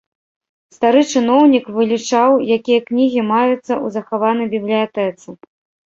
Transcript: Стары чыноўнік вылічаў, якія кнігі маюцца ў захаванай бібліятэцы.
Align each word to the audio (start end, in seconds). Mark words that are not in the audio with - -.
Стары 0.75 1.01
чыноўнік 1.11 1.65
вылічаў, 1.77 2.31
якія 2.57 2.79
кнігі 2.91 3.21
маюцца 3.31 3.63
ў 3.63 3.87
захаванай 4.01 4.47
бібліятэцы. 4.59 5.41